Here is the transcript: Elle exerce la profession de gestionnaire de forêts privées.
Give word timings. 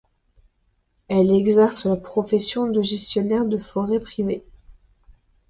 Elle 1.09 1.31
exerce 1.31 1.85
la 1.85 1.95
profession 1.95 2.65
de 2.65 2.81
gestionnaire 2.81 3.45
de 3.45 3.59
forêts 3.59 3.99
privées. 3.99 4.43